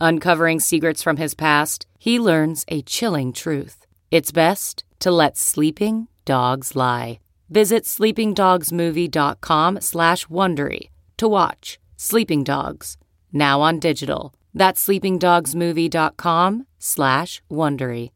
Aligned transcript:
Uncovering 0.00 0.60
secrets 0.60 1.02
from 1.02 1.18
his 1.18 1.34
past, 1.34 1.86
he 1.98 2.18
learns 2.18 2.64
a 2.68 2.80
chilling 2.82 3.32
truth. 3.32 3.86
It's 4.10 4.32
best 4.32 4.84
to 5.00 5.10
let 5.10 5.36
sleeping 5.36 6.08
dogs 6.24 6.74
lie. 6.74 7.20
Visit 7.50 7.84
sleepingdogsmovie.com 7.84 9.80
slash 9.80 10.26
Wondery 10.26 10.88
to 11.18 11.28
watch 11.28 11.78
Sleeping 11.96 12.44
Dogs, 12.44 12.96
now 13.32 13.60
on 13.60 13.78
digital. 13.78 14.32
That's 14.54 14.86
sleepingdogsmovie.com 14.86 16.66
slash 16.78 17.42
Wondery. 17.50 18.10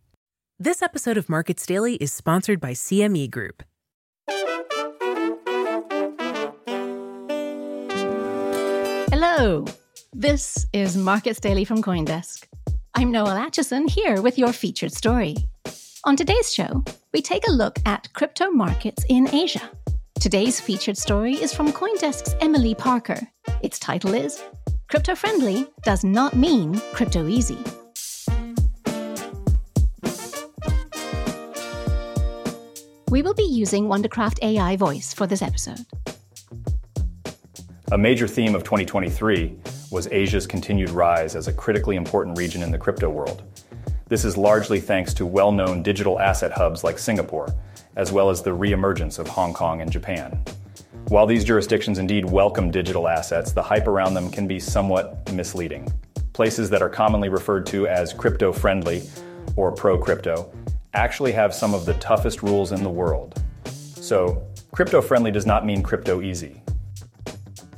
This 0.59 0.81
episode 0.81 1.19
of 1.19 1.29
Markets 1.29 1.67
Daily 1.67 1.97
is 1.97 2.13
sponsored 2.13 2.61
by 2.61 2.73
CME 2.73 3.31
Group. 3.31 3.63
Hello, 9.11 9.67
this 10.15 10.65
is 10.73 10.97
Markets 10.97 11.41
Daily 11.41 11.65
from 11.65 11.83
Coindesk. 11.83 12.47
I'm 12.95 13.11
Noelle 13.11 13.37
Acheson 13.37 13.91
here 13.91 14.23
with 14.23 14.39
your 14.39 14.53
featured 14.53 14.93
story. 14.93 15.37
On 16.05 16.15
today's 16.15 16.55
show, 16.55 16.85
we 17.13 17.21
take 17.21 17.49
a 17.49 17.51
look 17.51 17.81
at 17.85 18.13
crypto 18.13 18.51
markets 18.51 19.05
in 19.09 19.29
Asia. 19.35 19.69
Today's 20.21 20.61
featured 20.61 20.97
story 20.97 21.35
is 21.35 21.53
from 21.53 21.73
Coindesk's 21.73 22.37
Emily 22.41 22.77
Parker. 22.77 23.27
Its 23.65 23.81
title 23.81 24.15
is 24.15 24.41
Crypto 24.89 25.17
Friendly 25.17 25.67
Does 25.83 26.05
Not 26.05 26.37
Mean 26.37 26.81
Crypto 26.93 27.27
Easy. 27.27 27.59
We 33.11 33.23
will 33.23 33.35
be 33.35 33.43
using 33.43 33.87
Wondercraft 33.87 34.39
AI 34.43 34.77
voice 34.77 35.13
for 35.13 35.27
this 35.27 35.43
episode. 35.43 35.85
A 37.91 37.99
major 37.99 38.29
theme 38.29 38.55
of 38.55 38.63
2023 38.63 39.59
was 39.95 40.09
Asia's 40.09 40.45
continued 40.45 40.91
rise 40.91 41.37
as 41.37 41.47
a 41.47 41.53
critically 41.53 41.95
important 41.95 42.37
region 42.37 42.65
in 42.65 42.73
the 42.73 42.77
crypto 42.77 43.09
world. 43.09 43.45
This 44.09 44.25
is 44.25 44.37
largely 44.37 44.81
thanks 44.81 45.15
to 45.15 45.25
well 45.25 45.53
known 45.53 45.85
digital 45.85 46.19
asset 46.19 46.51
hubs 46.51 46.83
like 46.83 46.99
Singapore, 46.99 47.55
as 47.95 48.11
well 48.11 48.29
as 48.29 48.43
the 48.43 48.53
re 48.53 48.73
emergence 48.73 49.21
of 49.21 49.29
Hong 49.29 49.55
Kong 49.55 49.83
and 49.83 49.93
Japan. 49.93 50.43
While 51.11 51.27
these 51.27 51.45
jurisdictions 51.45 51.99
indeed 51.99 52.29
welcome 52.29 52.73
digital 52.73 53.07
assets, 53.07 53.53
the 53.53 53.63
hype 53.63 53.87
around 53.87 54.15
them 54.15 54.33
can 54.33 54.49
be 54.49 54.59
somewhat 54.59 55.33
misleading. 55.33 55.87
Places 56.33 56.69
that 56.71 56.83
are 56.83 56.89
commonly 56.89 57.29
referred 57.29 57.65
to 57.67 57.87
as 57.87 58.13
crypto 58.13 58.53
friendly 58.53 59.05
or 59.55 59.71
pro 59.71 59.97
crypto 59.97 60.53
actually 60.95 61.31
have 61.31 61.55
some 61.55 61.73
of 61.73 61.87
the 61.87 61.95
toughest 61.95 62.43
rules 62.43 62.73
in 62.73 62.83
the 62.83 62.91
world. 62.91 63.41
So, 63.95 64.45
crypto 64.73 65.01
friendly 65.01 65.31
does 65.31 65.47
not 65.47 65.65
mean 65.65 65.85
crypto 65.85 66.21
easy. 66.21 66.64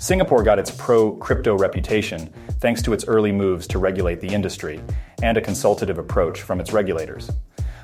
Singapore 0.07 0.45
got 0.45 0.61
its 0.61 0.71
pro 0.71 1.17
crypto 1.17 1.59
reputation 1.59 2.33
thanks 2.61 2.81
to 2.81 2.93
its 2.93 3.09
early 3.09 3.33
moves 3.33 3.67
to 3.67 3.81
regulate 3.81 4.21
the 4.21 4.33
industry 4.33 4.81
and 5.21 5.37
a 5.37 5.41
consultative 5.41 5.99
approach 5.99 6.43
from 6.43 6.61
its 6.61 6.73
regulators. 6.73 7.29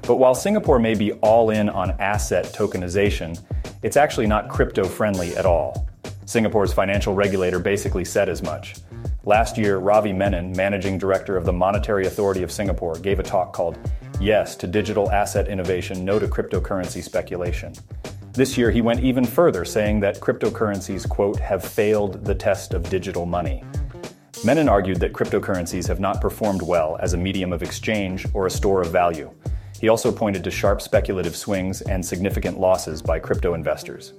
But 0.02 0.18
while 0.18 0.32
Singapore 0.32 0.78
may 0.78 0.94
be 0.94 1.14
all 1.14 1.50
in 1.50 1.68
on 1.68 2.00
asset 2.00 2.44
tokenization, 2.56 3.42
it's 3.82 3.96
actually 3.96 4.28
not 4.28 4.48
crypto 4.48 4.84
friendly 4.84 5.36
at 5.36 5.46
all. 5.46 5.88
Singapore's 6.24 6.72
financial 6.72 7.12
regulator 7.12 7.58
basically 7.58 8.04
said 8.04 8.28
as 8.28 8.40
much. 8.40 8.76
Last 9.24 9.58
year, 9.58 9.78
Ravi 9.78 10.12
Menon, 10.12 10.52
managing 10.52 10.98
director 10.98 11.36
of 11.36 11.44
the 11.44 11.52
Monetary 11.52 12.06
Authority 12.06 12.44
of 12.44 12.52
Singapore, 12.52 12.94
gave 13.00 13.18
a 13.18 13.24
talk 13.24 13.52
called 13.52 13.76
Yes 14.20 14.54
to 14.58 14.68
Digital 14.68 15.10
Asset 15.10 15.48
Innovation, 15.48 16.04
No 16.04 16.20
to 16.20 16.28
Cryptocurrency 16.28 17.02
Speculation. 17.02 17.74
This 18.34 18.56
year, 18.56 18.70
he 18.70 18.80
went 18.80 19.00
even 19.00 19.26
further, 19.26 19.62
saying 19.62 20.00
that 20.00 20.20
cryptocurrencies, 20.20 21.06
quote, 21.06 21.38
have 21.38 21.62
failed 21.62 22.24
the 22.24 22.34
test 22.34 22.72
of 22.72 22.88
digital 22.88 23.26
money. 23.26 23.62
Menon 24.42 24.70
argued 24.70 25.00
that 25.00 25.12
cryptocurrencies 25.12 25.86
have 25.86 26.00
not 26.00 26.18
performed 26.18 26.62
well 26.62 26.96
as 27.00 27.12
a 27.12 27.18
medium 27.18 27.52
of 27.52 27.62
exchange 27.62 28.26
or 28.32 28.46
a 28.46 28.50
store 28.50 28.80
of 28.80 28.90
value. 28.90 29.30
He 29.78 29.90
also 29.90 30.10
pointed 30.10 30.42
to 30.44 30.50
sharp 30.50 30.80
speculative 30.80 31.36
swings 31.36 31.82
and 31.82 32.02
significant 32.02 32.58
losses 32.58 33.02
by 33.02 33.18
crypto 33.18 33.52
investors. 33.52 34.14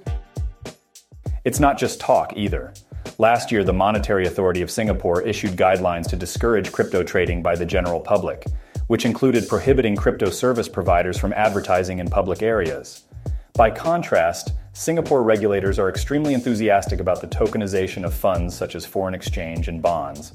It's 1.44 1.60
not 1.60 1.80
just 1.80 2.00
talk 2.00 2.34
either. 2.36 2.72
Last 3.18 3.52
year, 3.52 3.64
the 3.64 3.74
Monetary 3.74 4.28
Authority 4.28 4.62
of 4.62 4.70
Singapore 4.70 5.24
issued 5.24 5.58
guidelines 5.58 6.08
to 6.10 6.16
discourage 6.16 6.72
crypto 6.72 7.02
trading 7.02 7.42
by 7.42 7.56
the 7.56 7.66
general 7.66 8.00
public, 8.00 8.46
which 8.86 9.06
included 9.06 9.48
prohibiting 9.48 9.96
crypto 9.96 10.30
service 10.30 10.70
providers 10.70 11.18
from 11.18 11.34
advertising 11.34 11.98
in 11.98 12.08
public 12.08 12.44
areas. 12.44 13.06
By 13.56 13.70
contrast, 13.70 14.54
Singapore 14.74 15.22
regulators 15.22 15.78
are 15.78 15.88
extremely 15.88 16.34
enthusiastic 16.34 17.00
about 17.00 17.22
the 17.22 17.28
tokenization 17.28 18.04
of 18.04 18.12
funds 18.12 18.56
such 18.56 18.74
as 18.74 18.84
foreign 18.84 19.14
exchange 19.14 19.68
and 19.68 19.80
bonds. 19.80 20.34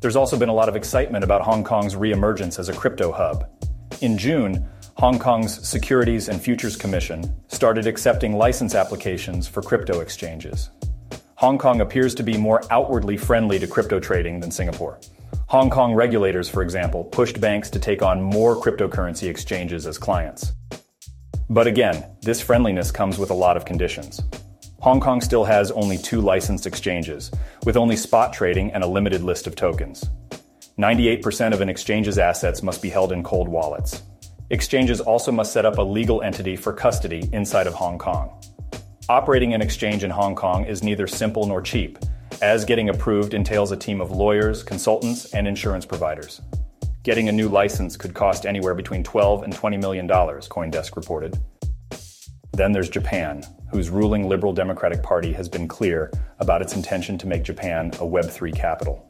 There's 0.00 0.16
also 0.16 0.38
been 0.38 0.48
a 0.48 0.54
lot 0.54 0.70
of 0.70 0.76
excitement 0.76 1.22
about 1.22 1.42
Hong 1.42 1.62
Kong's 1.62 1.94
reemergence 1.94 2.58
as 2.58 2.70
a 2.70 2.72
crypto 2.72 3.12
hub. 3.12 3.46
In 4.00 4.16
June, 4.16 4.66
Hong 4.96 5.18
Kong's 5.18 5.68
Securities 5.68 6.30
and 6.30 6.40
Futures 6.40 6.76
Commission 6.78 7.30
started 7.48 7.86
accepting 7.86 8.38
license 8.38 8.74
applications 8.74 9.46
for 9.46 9.60
crypto 9.60 10.00
exchanges. 10.00 10.70
Hong 11.34 11.58
Kong 11.58 11.82
appears 11.82 12.14
to 12.14 12.22
be 12.22 12.38
more 12.38 12.62
outwardly 12.70 13.18
friendly 13.18 13.58
to 13.58 13.66
crypto 13.66 14.00
trading 14.00 14.40
than 14.40 14.50
Singapore. 14.50 14.98
Hong 15.48 15.68
Kong 15.68 15.92
regulators, 15.92 16.48
for 16.48 16.62
example, 16.62 17.04
pushed 17.04 17.38
banks 17.38 17.68
to 17.68 17.78
take 17.78 18.00
on 18.00 18.22
more 18.22 18.56
cryptocurrency 18.56 19.28
exchanges 19.28 19.86
as 19.86 19.98
clients. 19.98 20.54
But 21.52 21.66
again, 21.66 22.04
this 22.22 22.40
friendliness 22.40 22.92
comes 22.92 23.18
with 23.18 23.30
a 23.30 23.34
lot 23.34 23.56
of 23.56 23.64
conditions. 23.64 24.22
Hong 24.82 25.00
Kong 25.00 25.20
still 25.20 25.42
has 25.42 25.72
only 25.72 25.98
two 25.98 26.20
licensed 26.20 26.64
exchanges, 26.64 27.32
with 27.64 27.76
only 27.76 27.96
spot 27.96 28.32
trading 28.32 28.72
and 28.72 28.84
a 28.84 28.86
limited 28.86 29.24
list 29.24 29.48
of 29.48 29.56
tokens. 29.56 30.08
98% 30.78 31.52
of 31.52 31.60
an 31.60 31.68
exchange's 31.68 32.18
assets 32.18 32.62
must 32.62 32.80
be 32.80 32.88
held 32.88 33.10
in 33.10 33.24
cold 33.24 33.48
wallets. 33.48 34.04
Exchanges 34.50 35.00
also 35.00 35.32
must 35.32 35.52
set 35.52 35.66
up 35.66 35.78
a 35.78 35.82
legal 35.82 36.22
entity 36.22 36.54
for 36.54 36.72
custody 36.72 37.28
inside 37.32 37.66
of 37.66 37.74
Hong 37.74 37.98
Kong. 37.98 38.30
Operating 39.08 39.52
an 39.52 39.60
exchange 39.60 40.04
in 40.04 40.10
Hong 40.10 40.36
Kong 40.36 40.66
is 40.66 40.84
neither 40.84 41.08
simple 41.08 41.46
nor 41.46 41.60
cheap, 41.60 41.98
as 42.40 42.64
getting 42.64 42.90
approved 42.90 43.34
entails 43.34 43.72
a 43.72 43.76
team 43.76 44.00
of 44.00 44.12
lawyers, 44.12 44.62
consultants, 44.62 45.24
and 45.34 45.48
insurance 45.48 45.84
providers. 45.84 46.42
Getting 47.02 47.30
a 47.30 47.32
new 47.32 47.48
license 47.48 47.96
could 47.96 48.12
cost 48.12 48.44
anywhere 48.44 48.74
between 48.74 49.02
12 49.02 49.44
and 49.44 49.54
20 49.54 49.78
million 49.78 50.06
dollars, 50.06 50.46
Coindesk 50.46 50.96
reported. 50.96 51.38
Then 52.52 52.72
there's 52.72 52.90
Japan, 52.90 53.42
whose 53.70 53.88
ruling 53.88 54.28
Liberal 54.28 54.52
Democratic 54.52 55.02
Party 55.02 55.32
has 55.32 55.48
been 55.48 55.66
clear 55.66 56.12
about 56.40 56.60
its 56.60 56.74
intention 56.74 57.16
to 57.16 57.26
make 57.26 57.42
Japan 57.42 57.86
a 57.94 58.04
Web3 58.04 58.54
capital. 58.54 59.08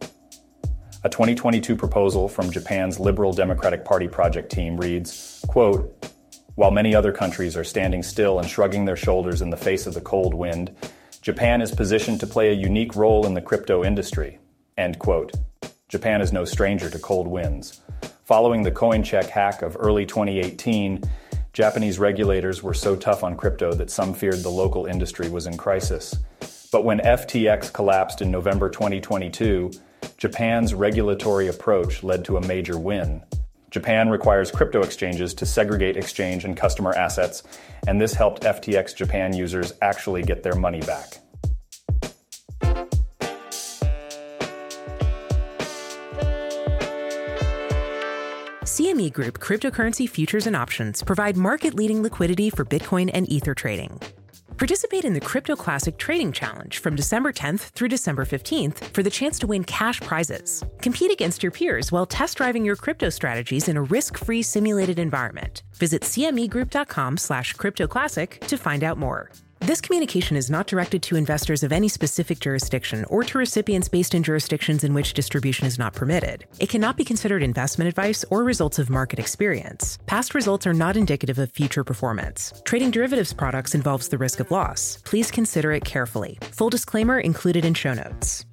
A 1.03 1.09
2022 1.09 1.75
proposal 1.75 2.29
from 2.29 2.53
Japan's 2.53 3.01
Liberal 3.01 3.33
Democratic 3.33 3.85
Party 3.85 4.07
project 4.07 4.53
team 4.53 4.77
reads, 4.77 5.45
quote, 5.49 6.07
While 6.55 6.71
many 6.71 6.95
other 6.95 7.11
countries 7.11 7.57
are 7.57 7.65
standing 7.65 8.05
still 8.05 8.39
and 8.39 8.49
shrugging 8.49 8.85
their 8.85 8.97
shoulders 8.97 9.43
in 9.43 9.51
the 9.51 9.57
face 9.57 9.89
of 9.89 9.95
the 9.95 10.01
cold 10.01 10.33
wind, 10.33 10.71
Japan 11.23 11.61
is 11.61 11.73
positioned 11.73 12.21
to 12.21 12.27
play 12.29 12.51
a 12.51 12.55
unique 12.55 12.95
role 12.95 13.27
in 13.27 13.35
the 13.35 13.43
crypto 13.43 13.83
industry. 13.83 14.39
End 14.79 15.01
quote. 15.01 15.33
Japan 15.91 16.21
is 16.21 16.33
no 16.33 16.45
stranger 16.45 16.89
to 16.89 17.01
cold 17.01 17.27
winds. 17.27 17.81
Following 18.25 18.63
the 18.63 18.71
CoinCheck 18.71 19.29
hack 19.29 19.61
of 19.61 19.77
early 19.77 20.07
2018, 20.07 21.03
Japanese 21.53 21.99
regulators 21.99 22.63
were 22.63 22.73
so 22.73 22.95
tough 22.95 23.25
on 23.25 23.37
crypto 23.37 23.73
that 23.75 23.91
some 23.91 24.15
feared 24.15 24.45
the 24.45 24.51
local 24.51 24.87
industry 24.87 25.29
was 25.29 25.49
in 25.49 25.57
crisis. 25.57 26.17
But 26.71 26.85
when 26.85 27.01
FTX 27.01 27.73
collapsed 27.73 28.23
in 28.23 28.31
November 28.31 28.71
2022, 28.71 29.73
Japan's 30.17 30.75
regulatory 30.75 31.49
approach 31.49 32.05
led 32.05 32.25
to 32.27 32.37
a 32.37 32.47
major 32.47 32.79
win. 32.79 33.23
Japan 33.73 34.11
requires 34.11 34.53
crypto 34.53 34.83
exchanges 34.83 35.35
to 35.35 35.45
segregate 35.45 35.97
exchange 35.97 36.45
and 36.45 36.57
customer 36.57 36.95
assets, 36.95 37.43
and 37.89 38.01
this 38.01 38.15
helped 38.15 38.43
FTX 38.43 38.95
Japan 38.95 39.33
users 39.33 39.73
actually 39.83 40.23
get 40.23 40.45
their 40.45 40.55
money 40.55 40.83
back. 40.83 41.19
CME 48.81 49.13
Group 49.13 49.41
cryptocurrency 49.41 50.09
futures 50.09 50.47
and 50.47 50.57
options 50.57 51.03
provide 51.03 51.37
market 51.37 51.75
leading 51.75 52.03
liquidity 52.03 52.49
for 52.49 52.65
Bitcoin 52.65 53.11
and 53.13 53.31
Ether 53.31 53.53
trading. 53.53 54.01
Participate 54.57 55.05
in 55.05 55.13
the 55.13 55.21
Crypto 55.21 55.55
Classic 55.55 55.99
Trading 55.99 56.33
Challenge 56.33 56.79
from 56.79 56.97
December 56.97 57.31
10th 57.31 57.61
through 57.75 57.89
December 57.89 58.25
15th 58.25 58.79
for 58.95 59.03
the 59.03 59.11
chance 59.11 59.39
to 59.39 59.47
win 59.47 59.65
cash 59.65 60.01
prizes. 60.01 60.65
Compete 60.81 61.11
against 61.11 61.43
your 61.43 61.53
peers 61.53 61.93
while 61.93 62.07
test 62.07 62.39
driving 62.39 62.65
your 62.65 62.75
crypto 62.75 63.11
strategies 63.11 63.69
in 63.69 63.77
a 63.77 63.83
risk-free 63.83 64.41
simulated 64.41 64.99
environment. 64.99 65.63
Visit 65.75 66.01
cmegroup.com 66.01 67.19
slash 67.19 67.55
cryptoclassic 67.57 68.41
to 68.47 68.57
find 68.57 68.83
out 68.83 68.97
more. 68.97 69.31
This 69.61 69.83
communication 69.83 70.39
is 70.39 70.49
not 70.51 70.67
directed 70.67 71.03
to 71.03 71.17
investors 71.17 71.63
of 71.63 71.71
any 71.71 71.87
specific 71.87 72.41
jurisdiction 72.41 73.05
or 73.05 73.23
to 73.25 73.37
recipients 73.37 73.91
based 73.91 74.15
in 74.15 74.23
jurisdictions 74.23 74.85
in 74.85 74.95
which 74.95 75.13
distribution 75.13 75.67
is 75.67 75.79
not 75.79 75.93
permitted. 75.93 76.47
It 76.59 76.71
cannot 76.71 76.97
be 76.97 77.05
considered 77.05 77.43
investment 77.43 77.87
advice 77.87 78.25
or 78.31 78.43
results 78.43 78.79
of 78.79 78.89
market 78.89 79.19
experience. 79.19 79.99
Past 80.07 80.35
results 80.35 80.67
are 80.67 80.73
not 80.73 80.97
indicative 80.97 81.39
of 81.39 81.53
future 81.53 81.85
performance. 81.85 82.55
Trading 82.65 82.91
derivatives 82.91 83.35
products 83.35 83.75
involves 83.75 84.09
the 84.09 84.17
risk 84.17 84.41
of 84.41 84.51
loss. 84.51 84.97
Please 85.05 85.31
consider 85.31 85.73
it 85.73 85.85
carefully. 85.85 86.39
Full 86.53 86.71
disclaimer 86.71 87.21
included 87.21 87.67
in 87.67 87.75
show 87.75 87.93
notes. 87.93 88.47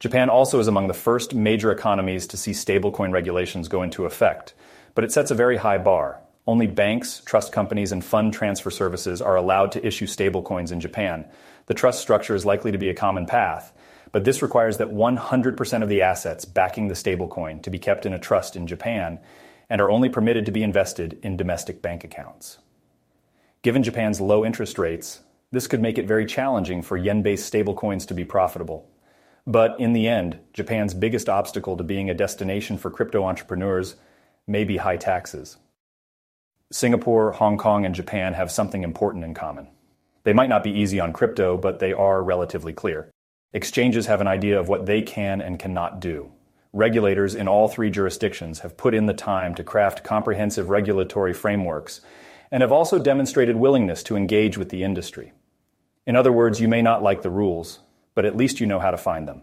Japan 0.00 0.28
also 0.28 0.60
is 0.60 0.68
among 0.68 0.88
the 0.88 0.92
first 0.92 1.34
major 1.34 1.72
economies 1.72 2.26
to 2.26 2.36
see 2.36 2.50
stablecoin 2.50 3.10
regulations 3.10 3.68
go 3.68 3.82
into 3.82 4.04
effect, 4.04 4.52
but 4.94 5.02
it 5.02 5.10
sets 5.10 5.30
a 5.30 5.34
very 5.34 5.56
high 5.56 5.78
bar. 5.78 6.20
Only 6.46 6.66
banks, 6.66 7.22
trust 7.24 7.52
companies, 7.52 7.90
and 7.90 8.04
fund 8.04 8.34
transfer 8.34 8.70
services 8.70 9.22
are 9.22 9.36
allowed 9.36 9.72
to 9.72 9.86
issue 9.86 10.06
stablecoins 10.06 10.72
in 10.72 10.80
Japan. 10.80 11.24
The 11.66 11.74
trust 11.74 12.02
structure 12.02 12.34
is 12.34 12.44
likely 12.44 12.70
to 12.70 12.78
be 12.78 12.90
a 12.90 12.94
common 12.94 13.24
path, 13.24 13.72
but 14.12 14.24
this 14.24 14.42
requires 14.42 14.76
that 14.76 14.92
100% 14.92 15.82
of 15.82 15.88
the 15.88 16.02
assets 16.02 16.44
backing 16.44 16.88
the 16.88 16.94
stablecoin 16.94 17.62
to 17.62 17.70
be 17.70 17.78
kept 17.78 18.04
in 18.04 18.12
a 18.12 18.18
trust 18.18 18.56
in 18.56 18.66
Japan 18.66 19.18
and 19.70 19.80
are 19.80 19.90
only 19.90 20.10
permitted 20.10 20.44
to 20.44 20.52
be 20.52 20.62
invested 20.62 21.18
in 21.22 21.38
domestic 21.38 21.80
bank 21.80 22.04
accounts. 22.04 22.58
Given 23.62 23.82
Japan's 23.82 24.20
low 24.20 24.44
interest 24.44 24.78
rates, 24.78 25.20
this 25.50 25.66
could 25.66 25.80
make 25.80 25.96
it 25.96 26.06
very 26.06 26.26
challenging 26.26 26.82
for 26.82 26.98
yen 26.98 27.22
based 27.22 27.50
stablecoins 27.50 28.06
to 28.08 28.14
be 28.14 28.24
profitable. 28.24 28.86
But 29.46 29.80
in 29.80 29.94
the 29.94 30.08
end, 30.08 30.38
Japan's 30.52 30.92
biggest 30.92 31.30
obstacle 31.30 31.76
to 31.78 31.84
being 31.84 32.10
a 32.10 32.14
destination 32.14 32.76
for 32.76 32.90
crypto 32.90 33.24
entrepreneurs 33.24 33.96
may 34.46 34.64
be 34.64 34.76
high 34.76 34.98
taxes. 34.98 35.56
Singapore, 36.72 37.32
Hong 37.32 37.58
Kong, 37.58 37.84
and 37.84 37.94
Japan 37.94 38.34
have 38.34 38.50
something 38.50 38.82
important 38.82 39.24
in 39.24 39.34
common. 39.34 39.68
They 40.24 40.32
might 40.32 40.48
not 40.48 40.64
be 40.64 40.70
easy 40.70 40.98
on 40.98 41.12
crypto, 41.12 41.56
but 41.56 41.78
they 41.78 41.92
are 41.92 42.22
relatively 42.22 42.72
clear. 42.72 43.10
Exchanges 43.52 44.06
have 44.06 44.20
an 44.20 44.26
idea 44.26 44.58
of 44.58 44.68
what 44.68 44.86
they 44.86 45.02
can 45.02 45.40
and 45.40 45.58
cannot 45.58 46.00
do. 46.00 46.32
Regulators 46.72 47.36
in 47.36 47.46
all 47.46 47.68
three 47.68 47.90
jurisdictions 47.90 48.60
have 48.60 48.76
put 48.76 48.94
in 48.94 49.06
the 49.06 49.14
time 49.14 49.54
to 49.54 49.62
craft 49.62 50.02
comprehensive 50.02 50.70
regulatory 50.70 51.32
frameworks 51.32 52.00
and 52.50 52.62
have 52.62 52.72
also 52.72 52.98
demonstrated 52.98 53.56
willingness 53.56 54.02
to 54.02 54.16
engage 54.16 54.58
with 54.58 54.70
the 54.70 54.82
industry. 54.82 55.32
In 56.06 56.16
other 56.16 56.32
words, 56.32 56.60
you 56.60 56.66
may 56.66 56.82
not 56.82 57.02
like 57.02 57.22
the 57.22 57.30
rules, 57.30 57.78
but 58.14 58.24
at 58.24 58.36
least 58.36 58.58
you 58.58 58.66
know 58.66 58.80
how 58.80 58.90
to 58.90 58.96
find 58.96 59.28
them. 59.28 59.42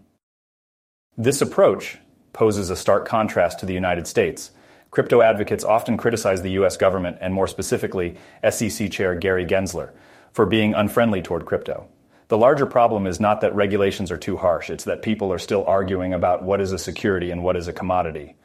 This 1.17 1.41
approach 1.41 1.99
poses 2.33 2.69
a 2.69 2.75
stark 2.75 3.07
contrast 3.07 3.59
to 3.59 3.65
the 3.65 3.73
United 3.73 4.07
States, 4.07 4.51
Crypto 4.91 5.21
advocates 5.21 5.63
often 5.63 5.95
criticize 5.95 6.41
the 6.41 6.51
US 6.51 6.75
government, 6.75 7.17
and 7.21 7.33
more 7.33 7.47
specifically, 7.47 8.17
SEC 8.47 8.91
Chair 8.91 9.15
Gary 9.15 9.45
Gensler, 9.45 9.91
for 10.33 10.45
being 10.45 10.73
unfriendly 10.73 11.21
toward 11.21 11.45
crypto. 11.45 11.87
The 12.27 12.37
larger 12.37 12.65
problem 12.65 13.07
is 13.07 13.19
not 13.19 13.39
that 13.39 13.55
regulations 13.55 14.11
are 14.11 14.17
too 14.17 14.35
harsh, 14.35 14.69
it's 14.69 14.83
that 14.83 15.01
people 15.01 15.31
are 15.31 15.39
still 15.39 15.63
arguing 15.65 16.13
about 16.13 16.43
what 16.43 16.59
is 16.59 16.73
a 16.73 16.77
security 16.77 17.31
and 17.31 17.41
what 17.41 17.55
is 17.55 17.69
a 17.69 17.73
commodity. 17.73 18.35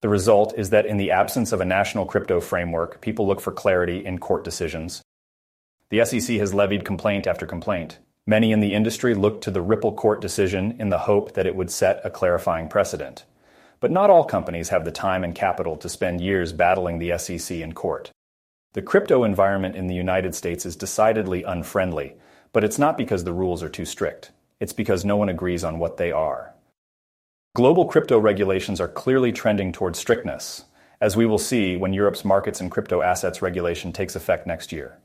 The 0.00 0.08
result 0.08 0.54
is 0.56 0.70
that 0.70 0.86
in 0.86 0.96
the 0.96 1.10
absence 1.10 1.52
of 1.52 1.60
a 1.60 1.66
national 1.66 2.06
crypto 2.06 2.40
framework, 2.40 3.02
people 3.02 3.26
look 3.26 3.40
for 3.40 3.52
clarity 3.52 4.04
in 4.04 4.18
court 4.18 4.44
decisions. 4.44 5.02
The 5.90 6.04
SEC 6.06 6.38
has 6.38 6.54
levied 6.54 6.86
complaint 6.86 7.26
after 7.26 7.46
complaint. 7.46 7.98
Many 8.26 8.52
in 8.52 8.60
the 8.60 8.72
industry 8.72 9.14
looked 9.14 9.44
to 9.44 9.50
the 9.50 9.62
Ripple 9.62 9.92
court 9.92 10.22
decision 10.22 10.76
in 10.78 10.88
the 10.88 11.00
hope 11.00 11.34
that 11.34 11.46
it 11.46 11.54
would 11.54 11.70
set 11.70 12.00
a 12.02 12.10
clarifying 12.10 12.68
precedent. 12.68 13.24
But 13.84 13.90
not 13.90 14.08
all 14.08 14.24
companies 14.24 14.70
have 14.70 14.86
the 14.86 14.90
time 14.90 15.24
and 15.24 15.34
capital 15.34 15.76
to 15.76 15.90
spend 15.90 16.22
years 16.22 16.54
battling 16.54 16.98
the 16.98 17.18
SEC 17.18 17.58
in 17.58 17.74
court. 17.74 18.10
The 18.72 18.80
crypto 18.80 19.24
environment 19.24 19.76
in 19.76 19.88
the 19.88 19.94
United 19.94 20.34
States 20.34 20.64
is 20.64 20.74
decidedly 20.74 21.42
unfriendly, 21.42 22.14
but 22.54 22.64
it's 22.64 22.78
not 22.78 22.96
because 22.96 23.24
the 23.24 23.34
rules 23.34 23.62
are 23.62 23.68
too 23.68 23.84
strict. 23.84 24.30
It's 24.58 24.72
because 24.72 25.04
no 25.04 25.18
one 25.18 25.28
agrees 25.28 25.64
on 25.64 25.78
what 25.78 25.98
they 25.98 26.10
are. 26.10 26.54
Global 27.54 27.84
crypto 27.84 28.18
regulations 28.18 28.80
are 28.80 28.88
clearly 28.88 29.32
trending 29.32 29.70
toward 29.70 29.96
strictness, 29.96 30.64
as 30.98 31.14
we 31.14 31.26
will 31.26 31.36
see 31.36 31.76
when 31.76 31.92
Europe's 31.92 32.24
markets 32.24 32.62
and 32.62 32.70
crypto 32.70 33.02
assets 33.02 33.42
regulation 33.42 33.92
takes 33.92 34.16
effect 34.16 34.46
next 34.46 34.72
year. 34.72 34.96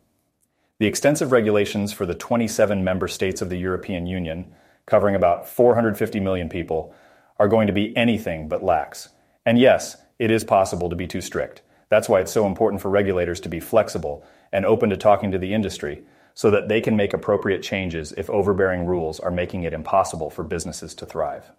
The 0.77 0.87
extensive 0.87 1.33
regulations 1.33 1.91
for 1.91 2.05
the 2.05 2.15
27 2.15 2.81
member 2.81 3.09
states 3.09 3.41
of 3.41 3.49
the 3.49 3.59
European 3.59 4.05
Union, 4.05 4.53
covering 4.85 5.15
about 5.15 5.49
450 5.49 6.21
million 6.21 6.47
people, 6.47 6.95
are 7.39 7.47
going 7.47 7.67
to 7.67 7.73
be 7.73 7.95
anything 7.95 8.47
but 8.47 8.63
lax. 8.63 9.09
And 9.45 9.57
yes, 9.57 9.97
it 10.19 10.29
is 10.29 10.43
possible 10.43 10.89
to 10.89 10.95
be 10.95 11.07
too 11.07 11.21
strict. 11.21 11.61
That's 11.89 12.07
why 12.07 12.19
it's 12.19 12.31
so 12.31 12.45
important 12.45 12.81
for 12.81 12.89
regulators 12.89 13.39
to 13.41 13.49
be 13.49 13.59
flexible 13.59 14.23
and 14.51 14.65
open 14.65 14.89
to 14.89 14.97
talking 14.97 15.31
to 15.31 15.39
the 15.39 15.53
industry 15.53 16.03
so 16.33 16.51
that 16.51 16.67
they 16.67 16.81
can 16.81 16.95
make 16.95 17.13
appropriate 17.13 17.63
changes 17.63 18.13
if 18.13 18.29
overbearing 18.29 18.85
rules 18.85 19.19
are 19.19 19.31
making 19.31 19.63
it 19.63 19.73
impossible 19.73 20.29
for 20.29 20.43
businesses 20.43 20.93
to 20.95 21.05
thrive. 21.05 21.51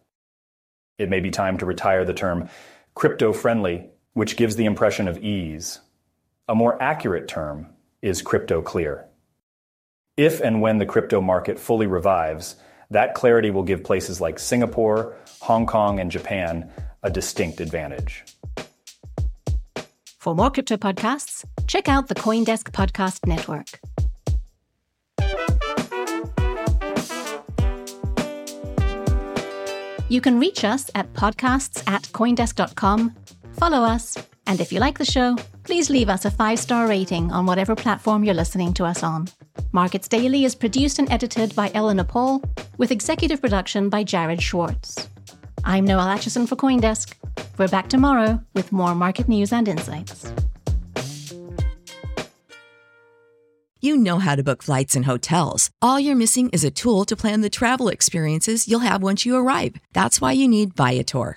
It 0.98 1.08
may 1.08 1.20
be 1.20 1.30
time 1.30 1.58
to 1.58 1.66
retire 1.66 2.04
the 2.04 2.14
term 2.14 2.48
crypto 2.94 3.32
friendly, 3.32 3.90
which 4.12 4.36
gives 4.36 4.56
the 4.56 4.66
impression 4.66 5.08
of 5.08 5.18
ease. 5.18 5.80
A 6.48 6.54
more 6.54 6.80
accurate 6.82 7.28
term 7.28 7.68
is 8.02 8.22
crypto 8.22 8.62
clear. 8.62 9.06
If 10.16 10.40
and 10.40 10.60
when 10.60 10.78
the 10.78 10.86
crypto 10.86 11.20
market 11.20 11.58
fully 11.58 11.86
revives, 11.86 12.56
that 12.90 13.14
clarity 13.14 13.50
will 13.50 13.62
give 13.62 13.84
places 13.84 14.20
like 14.20 14.38
Singapore, 14.38 15.16
Hong 15.40 15.66
Kong, 15.66 16.00
and 16.00 16.10
Japan 16.10 16.70
a 17.02 17.10
distinct 17.10 17.60
advantage. 17.60 18.24
For 20.18 20.34
more 20.34 20.50
crypto 20.50 20.76
podcasts, 20.76 21.44
check 21.66 21.88
out 21.88 22.08
the 22.08 22.14
Coindesk 22.14 22.70
Podcast 22.72 23.26
Network. 23.26 23.80
You 30.10 30.20
can 30.20 30.40
reach 30.40 30.64
us 30.64 30.90
at 30.94 31.12
podcasts 31.14 31.88
at 31.88 32.02
coindesk.com, 32.02 33.14
follow 33.52 33.82
us, 33.82 34.18
and 34.46 34.60
if 34.60 34.72
you 34.72 34.80
like 34.80 34.98
the 34.98 35.04
show, 35.04 35.36
please 35.62 35.88
leave 35.88 36.08
us 36.08 36.24
a 36.24 36.30
five 36.32 36.58
star 36.58 36.88
rating 36.88 37.30
on 37.30 37.46
whatever 37.46 37.76
platform 37.76 38.24
you're 38.24 38.34
listening 38.34 38.74
to 38.74 38.84
us 38.84 39.04
on. 39.04 39.28
Markets 39.70 40.08
Daily 40.08 40.44
is 40.44 40.56
produced 40.56 40.98
and 40.98 41.10
edited 41.12 41.54
by 41.54 41.70
Eleanor 41.74 42.04
Paul, 42.04 42.42
with 42.76 42.90
executive 42.90 43.40
production 43.40 43.88
by 43.88 44.02
Jared 44.02 44.42
Schwartz. 44.42 45.08
I'm 45.64 45.84
Noelle 45.84 46.16
Acheson 46.16 46.48
for 46.48 46.56
Coindesk. 46.56 47.14
We're 47.58 47.68
back 47.68 47.88
tomorrow 47.88 48.40
with 48.54 48.72
more 48.72 48.94
market 48.94 49.28
news 49.28 49.52
and 49.52 49.68
insights. 49.68 50.32
You 53.82 53.96
know 53.96 54.18
how 54.18 54.36
to 54.36 54.42
book 54.42 54.62
flights 54.62 54.94
and 54.94 55.06
hotels. 55.06 55.70
All 55.80 55.98
you're 55.98 56.14
missing 56.16 56.50
is 56.50 56.64
a 56.64 56.70
tool 56.70 57.04
to 57.06 57.16
plan 57.16 57.40
the 57.40 57.48
travel 57.50 57.88
experiences 57.88 58.68
you'll 58.68 58.80
have 58.80 59.02
once 59.02 59.24
you 59.24 59.36
arrive. 59.36 59.76
That's 59.94 60.20
why 60.20 60.32
you 60.32 60.48
need 60.48 60.76
Viator. 60.76 61.36